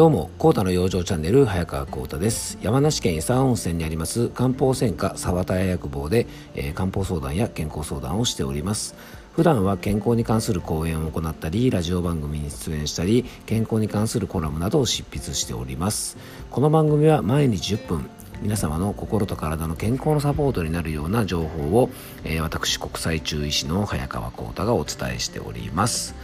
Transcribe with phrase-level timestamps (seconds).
[0.00, 2.56] どうも、コータの養生チャンネル、早川コータです。
[2.62, 8.94] 山梨県伊佐温泉にあります漢方専科沢田屋薬房で、えー、漢方相談や健康相談をしております。
[9.36, 16.16] 普段は健康に関する講演を行ったり、ラジオ番組に出演したり、健康に関するコラムなどを執筆しております。
[16.50, 18.08] この番組は毎日10分、
[18.40, 21.90] 皆様の心と体の健康のサポートになるような情報を、
[22.24, 26.14] えー、私国際中医師の早川浩太がお伝えしております、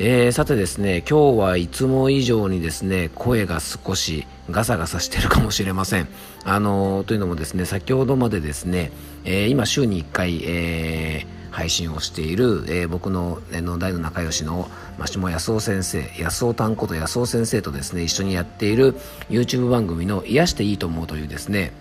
[0.00, 6.06] えー、さてですね今日はいつも以上にですね声が少しガサガサしてるかもしれません。
[6.44, 8.92] あのー、というのもですね先ほどまでですね、
[9.24, 14.70] え今週に1回、え配信をしている、え、僕の、の大の仲良しの
[15.04, 18.94] 下安尾先生安尾丹こと安尾先生とですね一緒にやっている
[19.28, 21.72] YouTube 番組の「癒していいと思う」というですね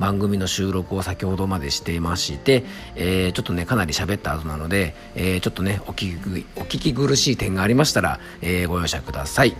[0.00, 2.64] 番組の収録を先ほどまでしていまして、
[2.96, 9.54] えー、ちょっとねかなり喋った後なので、えー、ちょっとねお聞きお聞き苦しい点がありましたら、えー、ご容赦ください。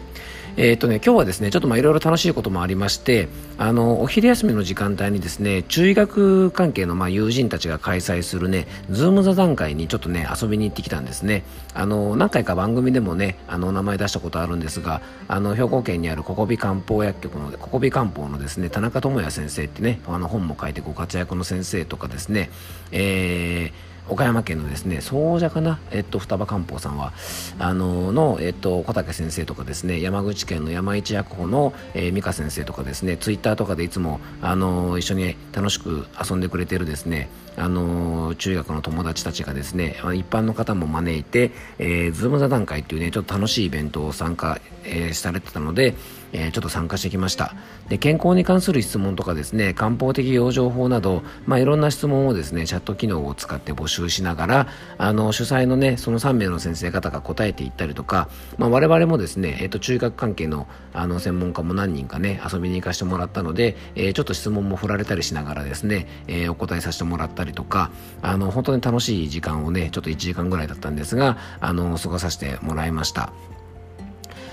[0.57, 11.45] えーとね、今日はですねちょっとまあいろいろ楽しいこともありましてあのお昼休みの時間帯にですね中医学関係のまあ友人たちが開催するねズーム座談会にちょっとね遊びに行ってきたんですね。
[11.73, 22.51] あの何回か番組でもねあの名前出したことあるんですがあの兵庫県にあるココビ漢方薬局のココビ漢方のですね田中智也先生ってねあの本も書いてご活躍の先生とかですね、
[22.93, 27.13] えー岡山県のですね総社かな、えっと、双葉漢方さんは
[27.59, 45.95] あのの、えっと、小竹先生とかですね山口県の山一薬庫の、えー、美香先生とかですねツイッターとかでいつもあの一緒に楽しく遊んでくれてるですねあの中学の友達たちがですね一般の方も招いて、えー、ズーム座談会っていうねちょっと楽しいイベントを参加、えー、されてたので、
[46.33, 47.55] えー、ちょっと参加してきました
[47.89, 54.67] で健康に関する質問とかですね漢方的養生法など、まあ、いろんな質問をですねチャット機能を使って募集しながら
[54.99, 58.29] あの主催のねその3名の先生方が答えていったりとか、
[58.59, 67.91] まあ、我々もですね、えーと、中学関係のあの専門家も何人かね遊びに行かせてもらったので、えー、ちょっと質問も振られたりしながらですね、えー、お答えさせてもらったりとか
[68.23, 73.33] あの本当に楽しい時間をねちょっと1時間ぐらいだったんですがあの過ごさせてもらいました。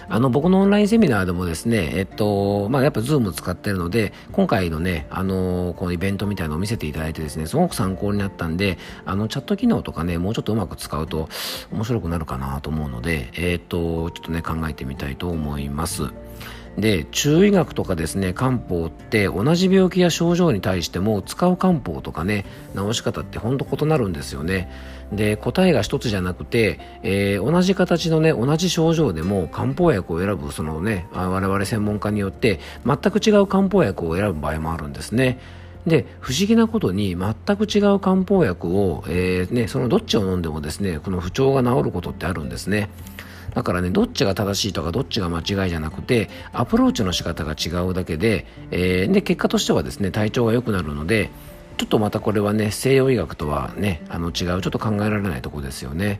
[0.09, 11.27] あの、僕のオンラインセミナーでもですね、えっと、まあ、やっぱズーム使ってるので、今回のね、あの、このイベントみたいなのを見せていただいてですね、すごく参考になったんで、あの、チャット機能とかね、もうちょっとうまく使うと
[11.73, 16.03] 面白くなるかなと思うので、えっと、ちょっとね、考えてみたいと思います。
[16.77, 22.45] で中医学とかですね漢方って同じ病気や症状に対しても使う漢方とかね
[22.75, 24.71] 治し方ってほんと異なるんですよね。
[25.11, 35.39] で答えが一つじゃなくて、えー、同じ形のね同じ症状でも漢方薬を選ぶそのね我々専門家によって全く違う漢方薬を選ぶ場合もあるんですね。
[35.87, 42.89] で不思議なことに全く違う漢方薬を、えーね、そのどっちを飲んでもですねこの不調が治ることってあるんですね。
[43.57, 51.31] だからねどっちが正しいとかどっちが間違いじゃなくてアプローチの仕方が違うだけで,、えー、で結果としてはですね体調が良くなるので
[51.77, 56.19] ちょっとまたこれはね西洋医学とはねあの違うちょっと考えられないとこですよね。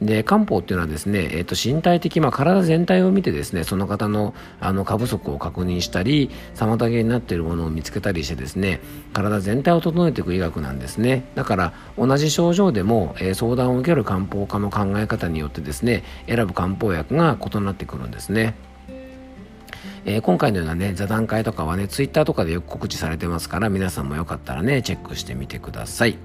[0.00, 8.80] で漢方っていうのはですね、えー、と身体的、まあ、体全体を見てですねその方のあの過不足を確認したり妨げになっているものを見つけたりしてですね
[9.12, 18.54] 体全体を整えていく医学なんですねだから同じ症状でも、えー、相談を受ける漢方科の考え方によってですね選ぶ漢方薬が異なってくるんですね。
[20.04, 26.16] えー、今回のようなね座談会とかはねツイッターとかでよく告知されてますから皆さんもよかったらねチェックしてみてください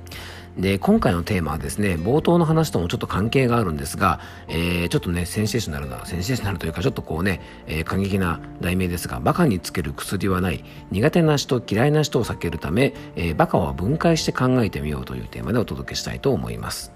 [0.57, 16.93] で今回のテーマはですね冒頭の話ともちょっと関係があるんですが、えー、ちょっとねセンセーショナルなセンセーショナルというかちょっとこうね、えー、過激な題名ですがバカにつける薬はない苦手な人嫌いな人を避けるため、えー、バカは分解して考えてみようというテーマでお届けしたいと思います。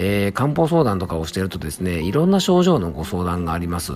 [0.00, 3.94] えー、漢方相談とかをしているとですねいろんな症状のご相談があります。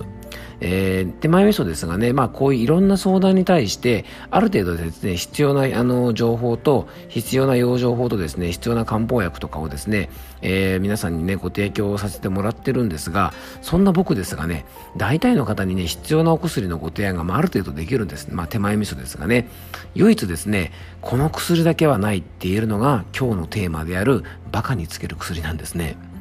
[0.59, 10.09] えー、手前味噌ですがね、まあ、こういういろんな相談に対してある程度ですね必要なあの情報と必要な養生法とですね必要な漢方薬とかをですね、
[10.41, 14.65] えー、皆さんにねご提供させてもらってるんですがそんな僕ですがね
[14.97, 19.47] 大体の方にね必要なお薬のご提案が、まあ、ある程度できるんです、まあ、手前味噌ですがね
[19.95, 26.12] 唯一ですねこの薬だけはないって言えるのが今日のテーマであるバカにつける薬なんですね。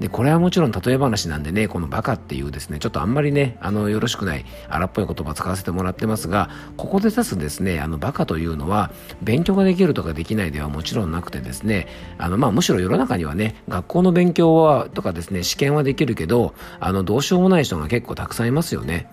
[0.00, 8.90] で、これはもちろん例え話なんでね、このバカっていうですね、ちょっとあんまりね、あの、よろしくない荒っぽい言葉使わせてもらってますが、ここで指すですね、あの、バカというのは、
[9.22, 11.86] 勉強ができるとかできないではもちろんなくてですね、
[12.18, 19.08] あの、まあ、むしろ世の中にはね、学校の勉強は、とかですね、試験はできるけど、あの、どうしようもない人が結構たくさんいますよね。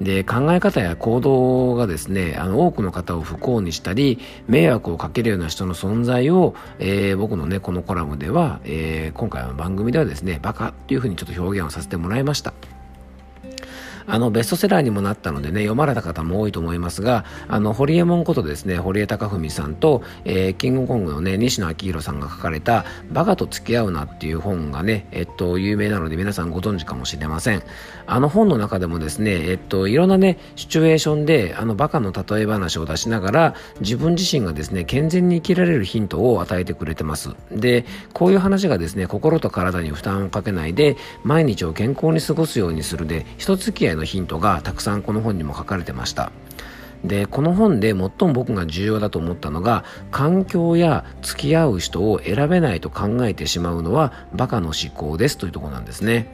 [0.00, 4.18] で考え方や行動がですねあの多くの方を不幸にしたり
[4.48, 12.54] 迷惑をかけるような人の存在を、えー、僕のねこのコラムでは、えー、今回の番組ではですねバカっていうふうにちょっと表現をさせてもらいました。
[14.10, 27.62] あの、ベストセラーにもなったのでね、読まれた方も多いと思いますが、あの、堀江門ことですね、堀江貴文さんと、えー、キングコングのね、西野昭弘さんが書かれた、バカと付き合うなっていう本がね、えっと、有名なので皆さんご存知かもしれません。
[28.06, 37.30] あの本の中でもですね、えっと、いろんなね、シチュエーションで、あの、バカの例え話を出しながら、自分自身がですね、健全に生きられるヒントを与えてくれてます。
[37.52, 46.32] で、こういう話がですね、心と体に負担をかけないで、毎日を健康に過ごすようにするで、人付き合いのヒントがたくさんこの本にも書かれてました。
[47.04, 56.28] でこの本で最も僕が重要だと思ったのが環境や付き合う人を選べないと考えてしまうのはバカの思考ですというところなんですね。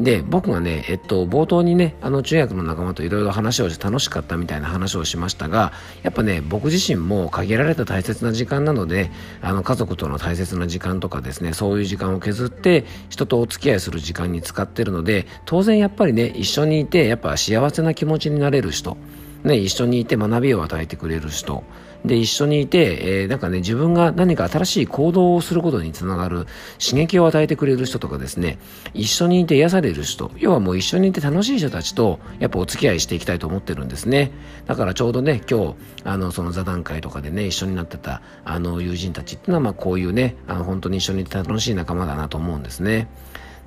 [0.00, 9.10] で、僕がね、えっと、冒頭にね、あの、中学の仲間といろいろ話をして楽しかったみたいな話をしましたが、やっぱね、僕自身も限られた大切な時間なので、
[9.42, 18.96] あの、家族との大切な時間とかですね、そういう時間を削って、人とお付き合いする時間に使ってるので、当然やっぱりね、一緒にいて、やっぱ幸せな気持ちになれる人、
[19.44, 21.62] ね、一緒にいて学びを与えてくれる人、
[22.04, 26.46] で、一緒にいて、えー、なんかね、自分が何か新しい行動をすることにつながる
[26.78, 28.58] 刺激を与えてくれる人とかですね、
[28.94, 34.32] 一緒にいて癒される人、要はもう一緒にいて楽しい人たちと、やっぱお付き合いしていきたいと思ってるんですね。
[34.66, 35.74] だからちょうどね、今日、
[36.04, 43.08] あの、その座談会とかでね、一緒になってた、あの、友人たちっていうのは、まあこういうね、あの、本当に一緒にいて楽しい仲間だなと思うんですね。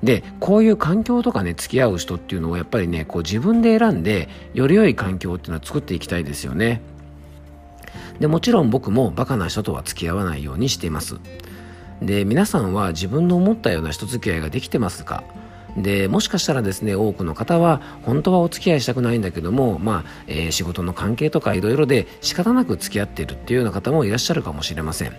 [0.02, 6.82] でこういう環境とかね付き合う人っていうのをやっぱりねこう自分で選んでより良い環境っていうのは作っていきたいですよね
[8.20, 11.16] でもちろん僕もバカな人とは付き合わないようにしています。
[12.02, 15.24] で皆さんは自分の思ったような人付き合いができてますか？
[15.76, 25.12] でもしかしたらですね多くの方は本当はお付き合いしたくないんだけども、まあえー、仕事の関係とかいろいろで仕方なく付き合っているっていうような方もいらっしゃるかもしれません。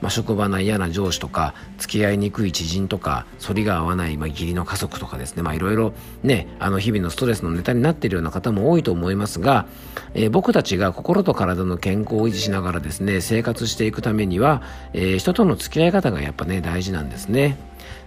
[0.00, 9.66] まあ、職場の嫌な上司とか付き合いにくい知人とか反りが合わない、まあ、義理の家族とかですね、いろいろねあの日々のストレスのネタになっているような方も多いと思いますが、
[10.14, 14.62] えー、僕たちが心と体の健康を維持しながらですね生活していくためには、
[14.92, 17.56] えー、人との付き合い方がやっぱね大事なんですね。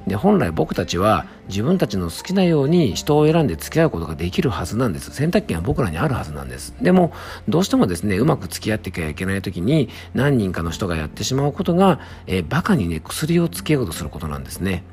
[0.08, 5.12] で本来僕たちは自分たちの好きなように人を選んで付き合うことができるはずなんです。
[5.12, 6.76] 選択権は僕らにあるはずなんです。
[6.82, 7.12] でも
[7.48, 14.84] どうしてもですねうまく付き合っていけばいけない時に何人かの人がやってしまうことが、えー、バカにね薬をつけようとすることなんですね。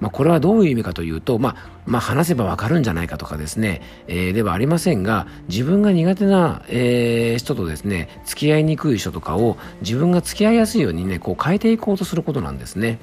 [0.00, 1.56] まあ、これはどういう意味かというと、まあ、
[1.86, 12.98] まあ、話せばわかるんじゃないかとかですね、えー、ではありませんが、自分が苦手な、えー、人とですね、付き合いにくい人とかを自分が付き合いやすいようにね、こう変えていこうとすることなんですね。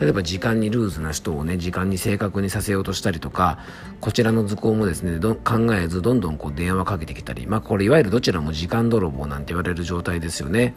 [0.00, 3.58] 例えば時間にルーズな人をね、時間に正確にさせようとしたりとか、
[4.00, 10.74] こちらの図工もですね、ど考えずどんどんこう電話かけてきたり、まあこれいわゆるどちらも時間泥棒なんて言われる状態ですよね。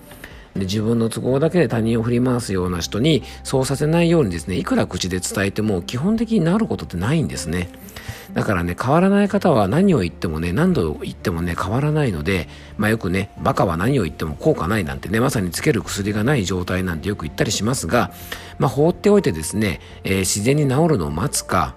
[0.56, 7.70] で自分の都合だけで他人を振り回すような人にそうさせないようにですねいくら口で伝えても基本的になることってないんですね。
[8.34, 12.48] だからね変わらない方は何を言ってもね何度言ってもね変わらないので
[12.78, 18.12] まあよくねバカは何を言っても効果ないなんてねまさにつける薬がない状態なんてよく言ったりしますが
[18.58, 21.76] まあ放っておいてですね、えー、自然に治るのを待つか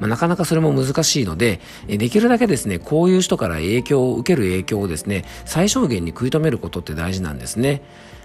[0.00, 7.82] まあ、なかなかそれも難しいので、できるだけですね、こういう人から影響を受ける影響をですね、最小限に食い止めることって大事なんですね。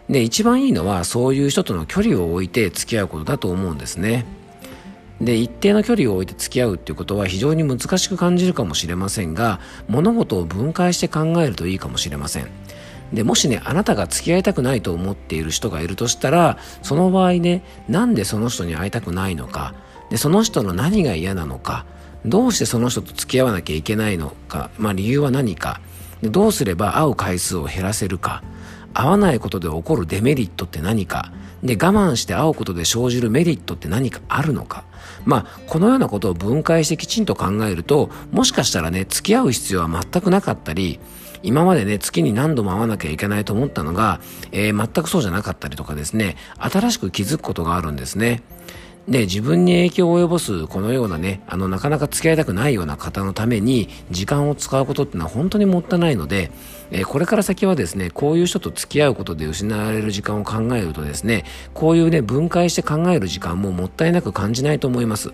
[0.09, 4.25] で、一番いいのは、そういう人との距離を置いて付き合うことだと思うんですね。
[5.21, 12.47] で、一定の距離を置いて付き合うっていうことは非常に難しく感じるかもしれませんが、物事を分解して考えるといいかもしれません。
[13.13, 19.75] で、もしね、あなたが付き合いたくないと思っている人がいるとしたら、その場合ね、なんでその人に会いたくないのか、
[20.13, 21.87] でその人の何が嫌なのか
[22.23, 25.81] どうしてその人と付き合わなきゃいけないのか、まあ、理由は何か
[26.21, 28.43] でどうすれば会う回数を減らせるか
[28.93, 31.31] 会わないことで起こるデメリットって何か
[31.63, 34.85] で我慢して会うことで生じるメリットって何かあるのか
[35.25, 40.99] まあこのようなことを分解してきちんと考えるともしかしたらね付き合う必要は全くなかったり
[41.41, 44.21] 今までね、月に何度も会わなきゃいけないと思ったのが、
[44.53, 48.43] えー、全くそうじゃなかったりとかですね、新しく気づくことがあるんですね。
[49.07, 56.51] で、自分に影響を及ぼすこのようなね、あの、なかなか付き合いたくないような方のために時間を使うことってのは本当にもったいないので、
[56.91, 61.43] えー、これから先はですね、こういう人と付き合うことで失われる時間を考えるとですね、
[61.73, 65.33] こういうね、分解して考える時間ももったいなく感じないと思います。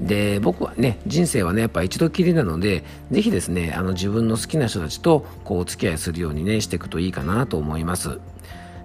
[0.00, 8.18] で僕はね人生はねやっぱ一度きりなのでぜひですねあの自分の好きな人たちとこうお付き合いするようにねしていくといいかなと思います。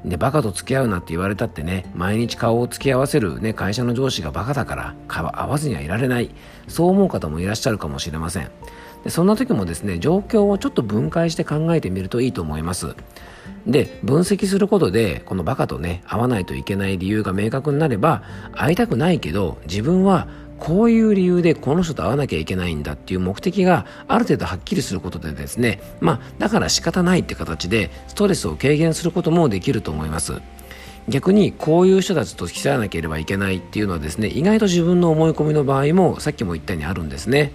[0.05, 6.29] で、バカと付き合うなって言われたってね、毎日顔を付き合わせるね、会社の上司がバカだから、顔合わずにはいられない。
[6.67, 8.49] そう思う方もいらっしゃるかもしれません。
[9.03, 12.95] でそんな時もですね、状況をちょっと分解して考えてみるといいと思います。
[13.65, 20.27] で、分析することで、このバカとね、会わないといけない理由が明確になれば、会いたくないけど、自分は
[20.59, 30.41] こういう理由でこの人と会わなきゃいけないんだっていう目的がある程度はっきりすることでですねまあだから仕方ないって形でストレスを軽減することもできると思います。
[31.07, 37.51] 逆にこういう人たちと付き合わなければいけないっていうのはですね意外と自分の思い込みの場合もさっきも言ったようにあるんですね。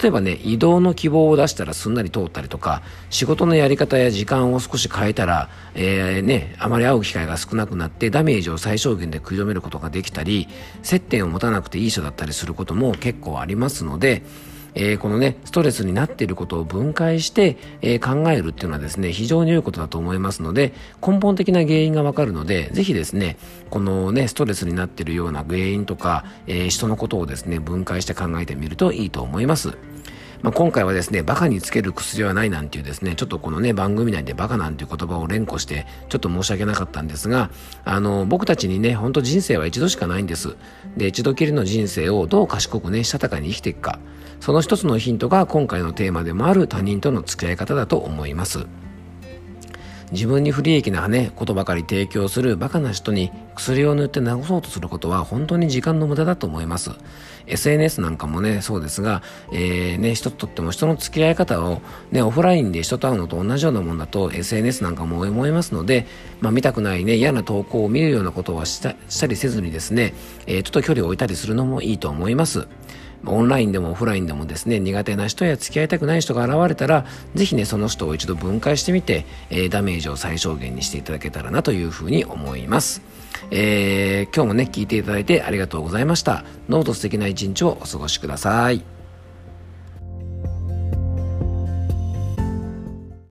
[0.00, 10.48] 例えばね移動の希望を出したらすんなり通ったりとか仕事のやり方や時間を少し変えたら、えー、ね、あまり会う機会が少なくなってダメージを最小限で食い止めることができたり
[10.82, 14.22] 接点を持たなくていい人だったりすることも結構ありますので
[14.74, 20.72] えー、このね、ストレスになっていることを分解して、えー、考えるっていうのはですね、非常に良いことだと思いますので、
[21.06, 23.36] 根本的な原因がわかるので、ぜひですね、
[23.70, 29.76] このね、ストレスになっているような原因とか、えー、人のことをですね、分解して考えてみるといいと思います。
[30.42, 37.50] まあ、今回はですね、バカにつける薬はないなんていうですね、ちょっとこのね、番組内でバカなんていう言葉を連呼して、ちょっと申し訳なかったんですが、
[37.84, 40.56] あの、僕たちにね、ほんと人生は一度しかないんです。
[40.96, 44.00] で、一度きりの人生をどう賢くね、したたかに生きていくか。
[44.40, 48.66] その一つのヒントが今回のテーマでもある他人との付き合い方だと思います。
[50.12, 56.90] 自分に不利益なね、ことばかり提供するバカな人に薬を塗って治そうとすることは本当に時間の無駄だと思います。
[57.46, 66.06] SNS なんかもね、そうですが、えー、ね、人とっても人の付き合い方をね、オフラインで人と会うのと同じようなもんだと SNS なんかも思いますので、
[66.40, 70.12] まあ見たくないね、嫌な投稿を見るようなことはしたしたりせずにですね、
[70.46, 72.68] えー、ちょっと距離を置いたりするのもいいと思います。
[73.26, 83.02] オンラインでもオフラインでもですね、苦手な人や付き合いたくない人が現れたら、ぜひね、その人を一度分解してみて、えー、ダメージを最小限にしていただけたらなというふうに思います。
[83.50, 86.44] えー、今日もね、聞いていただいてありがとうございました。
[86.68, 89.01] ノート素敵な一日をお過ごしください。